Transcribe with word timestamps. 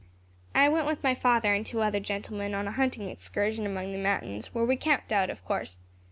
"I 0.55 0.67
went 0.67 0.87
with 0.87 1.03
my 1.03 1.13
father 1.13 1.53
and 1.53 1.63
two 1.63 1.81
other 1.83 1.99
gentlemen, 1.99 2.55
on 2.55 2.67
a 2.67 2.71
hunting 2.71 3.07
excursion 3.07 3.67
among 3.67 3.91
the 3.91 3.99
mountains, 3.99 4.47
where 4.51 4.65
we 4.65 4.75
camped 4.75 5.11
out, 5.11 5.29
of 5.29 5.45
course. 5.45 5.77